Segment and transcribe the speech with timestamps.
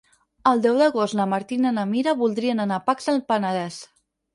[0.51, 3.85] El deu d'agost na Martina i na Mira voldrien anar a Pacs del Penedès.